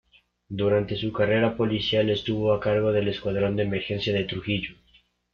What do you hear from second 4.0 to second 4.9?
de Trujillo.